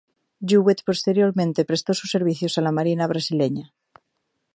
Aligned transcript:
Jewett 0.43 0.83
posteriormente 0.83 1.63
prestó 1.63 1.93
sus 1.93 2.09
servicios 2.09 2.57
a 2.57 2.61
la 2.61 2.71
marina 2.71 3.05
brasileña. 3.05 3.71